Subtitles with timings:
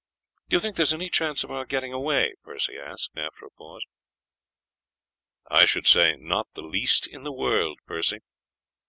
[0.49, 3.51] "Do you think there is any chance of our getting away?" Percy asked, after a
[3.51, 3.83] pause.
[5.47, 8.17] "I should say not the least in the world, Percy.